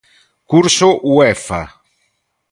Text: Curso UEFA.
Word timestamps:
Curso 0.51 0.87
UEFA. 1.13 1.61